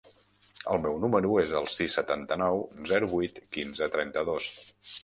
[0.75, 2.65] El meu número es el sis, setanta-nou,
[2.95, 4.55] zero, vuit, quinze, trenta-dos.